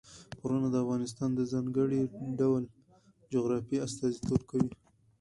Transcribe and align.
غرونه 0.41 0.67
د 0.71 0.75
افغانستان 0.83 1.29
د 1.35 1.41
ځانګړي 1.51 1.99
ډول 2.39 2.63
جغرافیه 3.33 3.79
استازیتوب 3.87 4.41
کوي. 4.49 4.71